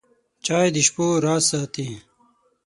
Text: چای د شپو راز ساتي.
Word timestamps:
چای 0.45 0.67
د 0.75 0.77
شپو 0.87 1.05
راز 1.25 1.43
ساتي. 1.49 1.87